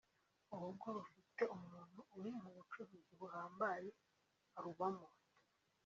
Urugo 0.53 0.85
rufite 0.97 1.41
umuntu 1.55 1.99
uri 2.17 2.31
mu 2.41 2.49
bucuruzi 2.55 3.11
buhambaye 3.19 3.89
arubamo 4.57 5.07